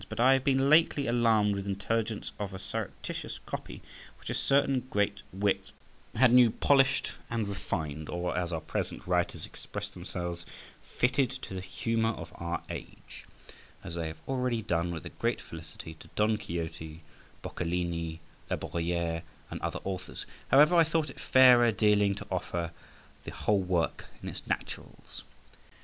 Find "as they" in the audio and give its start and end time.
13.83-14.07